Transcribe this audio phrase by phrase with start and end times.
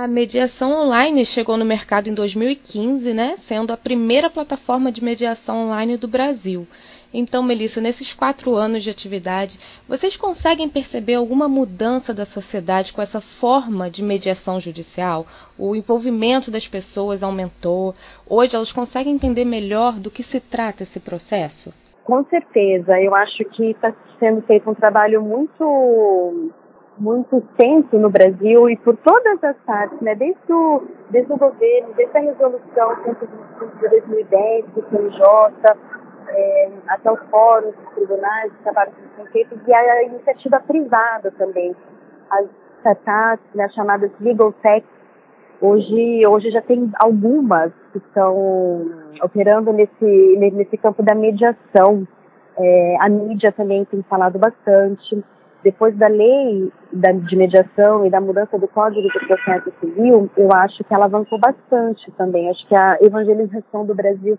[0.00, 5.64] A mediação online chegou no mercado em 2015, né, sendo a primeira plataforma de mediação
[5.64, 6.68] online do Brasil.
[7.12, 9.58] Então, Melissa, nesses quatro anos de atividade,
[9.88, 15.26] vocês conseguem perceber alguma mudança da sociedade com essa forma de mediação judicial?
[15.58, 17.92] O envolvimento das pessoas aumentou?
[18.24, 21.74] Hoje elas conseguem entender melhor do que se trata esse processo?
[22.04, 23.00] Com certeza.
[23.00, 26.52] Eu acho que está sendo feito um trabalho muito
[26.98, 30.14] muito extenso no Brasil e por todas as partes, né?
[30.14, 35.22] Desde o, desde o governo, desde a resolução 125 de 2010 do CNJ,
[36.28, 41.74] é, até os fóruns, os tribunais que acabaram sendo feitos, e a iniciativa privada também,
[42.30, 42.46] as
[42.78, 44.86] startups, né, chamadas legal tech,
[45.60, 48.86] hoje, hoje já tem algumas que estão
[49.22, 52.06] operando nesse, nesse campo da mediação.
[52.56, 55.24] É, a mídia também tem falado bastante.
[55.64, 60.48] Depois da lei da, de mediação e da mudança do Código de Processo Civil, eu
[60.54, 62.48] acho que ela avançou bastante também.
[62.48, 64.38] Acho que a evangelização do Brasil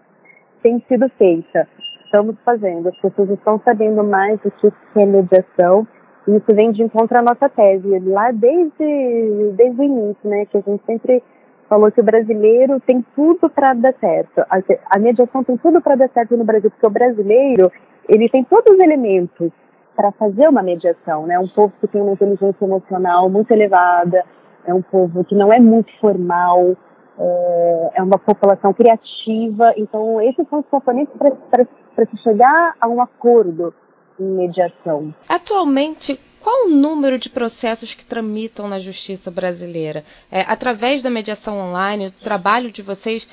[0.63, 1.67] tem sido feita.
[2.05, 2.87] Estamos fazendo.
[2.87, 5.85] As pessoas estão sabendo mais do que é mediação.
[6.27, 7.99] E isso vem de encontro à nossa tese.
[7.99, 10.45] Lá desde, desde o início, né?
[10.45, 11.21] Que a gente sempre
[11.67, 14.39] falou que o brasileiro tem tudo para dar certo.
[14.49, 14.59] A,
[14.95, 17.71] a mediação tem tudo para dar certo no Brasil, porque o brasileiro,
[18.07, 19.51] ele tem todos os elementos
[19.99, 21.37] para fazer uma mediação, né?
[21.37, 24.23] Um povo que tem uma inteligência emocional muito elevada,
[24.65, 26.77] é um povo que não é muito formal,
[27.19, 29.73] é, é uma população criativa.
[29.75, 33.73] Então, esses são os componentes para se chegar a um acordo
[34.17, 35.13] em mediação.
[35.27, 40.05] Atualmente, qual o número de processos que tramitam na justiça brasileira?
[40.31, 43.27] É, através da mediação online, do trabalho de vocês,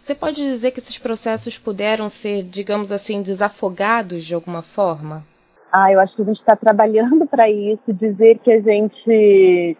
[0.00, 5.31] você pode dizer que esses processos puderam ser, digamos assim, desafogados de alguma forma?
[5.72, 7.92] Ah, eu acho que a gente está trabalhando para isso.
[7.92, 9.76] Dizer que a gente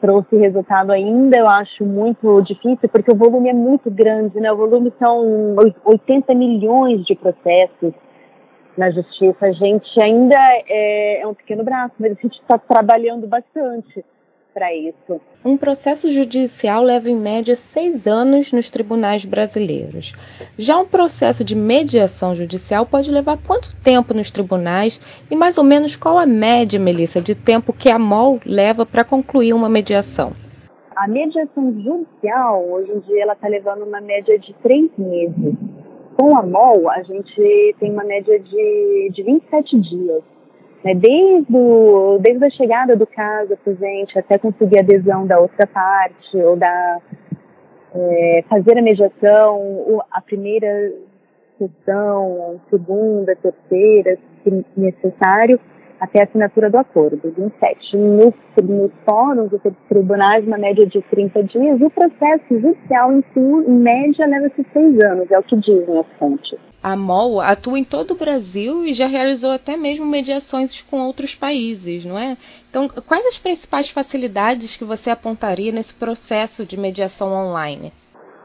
[0.00, 4.50] trouxe resultado ainda, eu acho muito difícil, porque o volume é muito grande, né?
[4.52, 7.92] O volume são 80 milhões de processos
[8.76, 9.46] na justiça.
[9.46, 10.36] A gente ainda
[10.68, 14.04] é, é um pequeno braço, mas a gente está trabalhando bastante
[14.58, 15.20] para isso.
[15.44, 20.12] Um processo judicial leva em média seis anos nos tribunais brasileiros.
[20.58, 25.62] Já um processo de mediação judicial pode levar quanto tempo nos tribunais e mais ou
[25.62, 30.32] menos qual a média, Melissa, de tempo que a MOL leva para concluir uma mediação?
[30.96, 35.54] A mediação judicial, hoje em dia, ela está levando uma média de três meses.
[36.16, 40.22] Com a MOL, a gente tem uma média de, de 27 dias.
[40.84, 40.94] Né?
[40.94, 45.66] Desde, o, desde a chegada do caso para gente até conseguir a adesão da outra
[45.66, 47.00] parte ou da
[47.94, 50.92] é, fazer a mediação, a primeira
[51.58, 55.58] sessão, segunda, terceira, se necessário,
[56.00, 57.96] até a assinatura do acordo, 27.
[57.96, 63.22] Nos, nos fóruns dos tribunais, uma média de 30 dias, e o processo judicial em
[63.32, 66.58] si, em média, leva-se seis anos, é o que dizem as fontes.
[66.80, 71.34] A MOL atua em todo o Brasil e já realizou até mesmo mediações com outros
[71.34, 72.36] países, não é?
[72.70, 77.92] Então, quais as principais facilidades que você apontaria nesse processo de mediação online?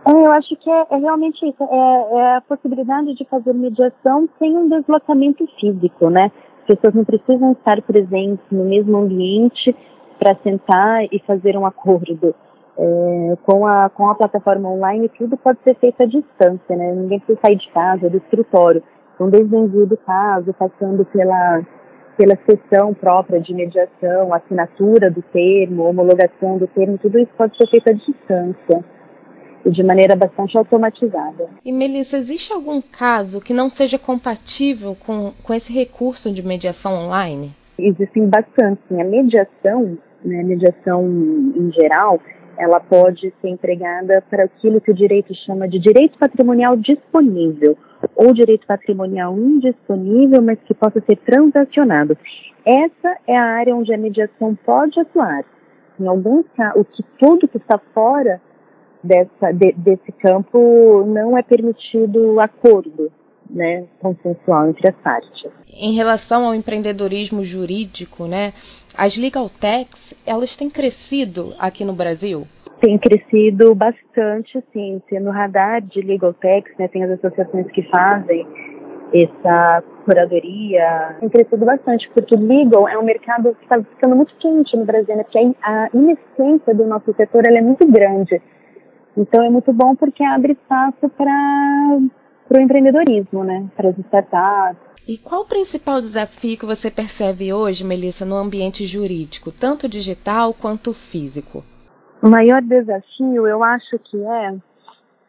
[0.06, 4.28] É, eu acho que é, é realmente isso, é, é, a possibilidade de fazer mediação
[4.38, 6.32] sem um deslocamento físico, né?
[6.64, 9.76] As pessoas não precisam estar presentes no mesmo ambiente
[10.18, 12.34] para sentar e fazer um acordo.
[12.76, 16.92] É, com, a, com a plataforma online, tudo pode ser feito à distância, né?
[16.94, 18.82] Ninguém precisa sair de casa, do escritório.
[19.14, 21.62] Então, desde o envio do caso, passando pela,
[22.18, 27.70] pela sessão própria de mediação, assinatura do termo, homologação do termo, tudo isso pode ser
[27.70, 28.84] feito à distância
[29.66, 31.50] de maneira bastante automatizada.
[31.64, 36.94] E Melissa, existe algum caso que não seja compatível com, com esse recurso de mediação
[36.94, 37.56] online?
[37.78, 38.82] Existem bastante.
[38.92, 41.04] A mediação, né, mediação
[41.56, 42.20] em geral,
[42.58, 47.78] ela pode ser empregada para aquilo que o direito chama de direito patrimonial disponível
[48.16, 52.18] ou direito patrimonial indisponível, mas que possa ser transacionado.
[52.66, 55.44] Essa é a área onde a mediação pode atuar.
[56.00, 58.42] Em alguns casos, o que tudo que está fora
[59.04, 63.12] dessa, de, desse campo não é permitido acordo,
[63.50, 65.52] né, consensual entre as partes.
[65.68, 68.54] Em relação ao empreendedorismo jurídico, né,
[68.98, 72.48] as legal techs, elas têm crescido aqui no Brasil?
[72.80, 75.02] Tem crescido bastante, sim.
[75.22, 78.46] No radar de legal techs, né, tem as associações que fazem
[79.14, 84.76] essa curadoria tem crescido bastante, porque legal é um mercado que está ficando muito quente
[84.76, 85.24] no Brasil, né?
[85.24, 88.42] Porque a inexistência do nosso setor é muito grande.
[89.16, 92.00] Então é muito bom porque abre espaço para
[92.50, 93.70] o empreendedorismo, né?
[93.76, 94.94] Para as startups.
[95.08, 100.54] E qual o principal desafio que você percebe hoje, Melissa, no ambiente jurídico, tanto digital
[100.54, 101.64] quanto físico?
[102.22, 104.56] O maior desafio, eu acho que é,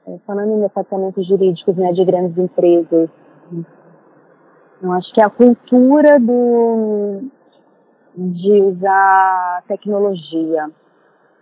[0.06, 3.10] é falando em departamentos jurídicos né, de grandes empresas,
[4.80, 7.22] eu acho que é a cultura do,
[8.16, 10.70] de usar tecnologia.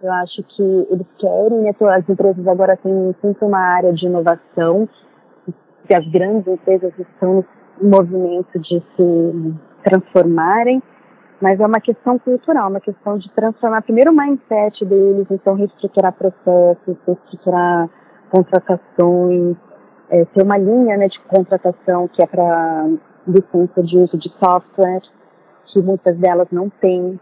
[0.02, 4.88] Eu acho que eles querem, né, as empresas agora têm sempre uma área de inovação,
[5.86, 7.44] que as grandes empresas estão
[7.80, 9.54] no movimento de se
[9.84, 10.82] transformarem,
[11.40, 16.12] mas é uma questão cultural, uma questão de transformar primeiro o mindset deles, então reestruturar
[16.12, 17.88] processos, reestruturar
[18.30, 19.56] contratações,
[20.10, 22.88] é, ter uma linha né, de contratação que é para
[23.26, 25.02] licença de uso de software,
[25.66, 27.20] que muitas delas não têm.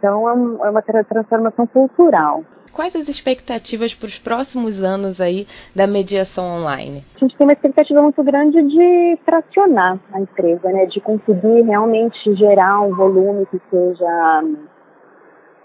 [0.00, 2.42] Então é, é uma transformação cultural.
[2.72, 7.04] Quais as expectativas para os próximos anos aí da mediação online?
[7.16, 10.86] A gente tem uma expectativa muito grande de tracionar a empresa, né?
[10.86, 14.44] De conseguir realmente gerar um volume que seja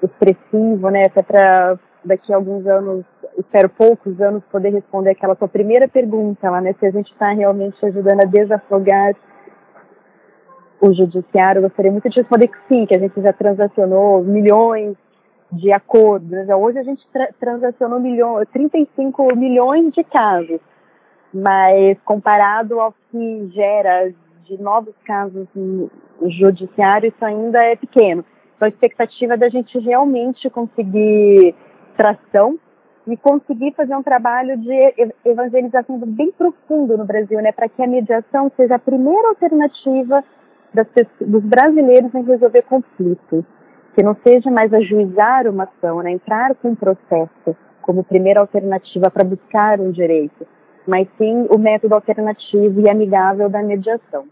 [0.04, 1.04] expressivo, né?
[1.06, 3.06] Até para daqui a alguns anos,
[3.38, 6.76] espero poucos anos, poder responder aquela sua primeira pergunta lá, né?
[6.80, 9.16] Se a gente está realmente ajudando a desafogar
[10.82, 14.96] o judiciário, gostaria muito de responder que sim, que a gente já transacionou milhões
[15.52, 16.32] de acordos.
[16.50, 20.60] Hoje a gente tra transacionou milhão, 35 milhões de casos,
[21.34, 24.12] mas comparado ao que gera
[24.44, 25.90] de novos casos no
[26.28, 28.24] judiciário, isso ainda é pequeno.
[28.56, 31.56] Então a expectativa é da gente realmente conseguir
[31.98, 32.60] tração
[33.08, 37.88] e conseguir fazer um trabalho de evangelização bem profundo no Brasil, né, para que a
[37.88, 40.24] mediação seja a primeira alternativa
[40.76, 40.88] das,
[41.22, 43.44] dos brasileiros em resolver conflitos
[43.96, 49.10] que não seja mais ajuizar uma ação, né, entrar com um processo como primeira alternativa
[49.10, 50.46] para buscar um direito,
[50.86, 54.26] mas sim o método alternativo e amigável da mediação.